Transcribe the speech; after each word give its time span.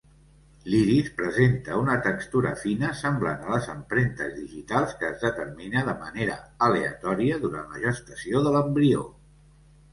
L'iris 0.73 1.09
presenta 1.17 1.75
una 1.81 1.97
textura 2.07 2.53
fina 2.61 2.89
semblant 3.03 3.45
a 3.45 3.51
les 3.53 3.69
empremtes 3.75 4.33
digitals 4.39 4.97
que 5.03 5.13
es 5.15 5.21
determina 5.29 5.87
de 5.93 5.97
manera 6.09 6.41
aleatòria 6.71 7.41
durant 7.47 7.73
la 7.77 7.87
gestació 7.89 8.45
de 8.49 8.59
l'embrió. 8.59 9.09